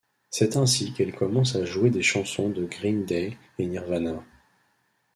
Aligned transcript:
C'est 0.31 0.57
ainsi 0.57 0.93
qu'elle 0.93 1.13
commence 1.13 1.55
à 1.55 1.63
jouer 1.63 1.91
des 1.91 2.01
chansons 2.01 2.49
de 2.49 2.65
Green 2.65 3.05
Day 3.05 3.37
et 3.59 3.67
Nirvana. 3.67 4.25